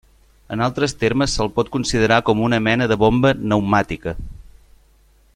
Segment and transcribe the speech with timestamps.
[0.53, 4.15] En altres termes se'l pot considerar com una mena de bomba pneumàtica.